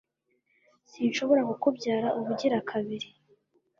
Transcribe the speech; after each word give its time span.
sinshobora 0.91 1.41
kukubyara 1.49 2.07
ubugira 2.19 2.57
kabiri 2.69 3.07